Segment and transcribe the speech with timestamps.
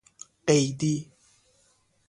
[0.47, 1.11] قیدی